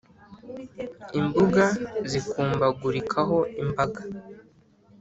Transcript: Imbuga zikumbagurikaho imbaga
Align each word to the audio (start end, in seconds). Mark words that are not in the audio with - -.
Imbuga 1.19 1.63
zikumbagurikaho 2.09 3.37
imbaga 3.61 4.01